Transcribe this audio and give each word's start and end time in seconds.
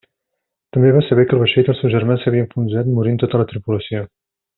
També 0.77 0.93
va 0.95 1.03
saber 1.09 1.25
que 1.27 1.37
el 1.37 1.43
vaixell 1.43 1.67
del 1.67 1.77
seu 1.81 1.91
germà 1.97 2.17
s'havia 2.23 2.45
enfonsat 2.47 2.89
morint 2.95 3.21
tota 3.25 3.43
la 3.43 3.47
tripulació. 3.53 4.03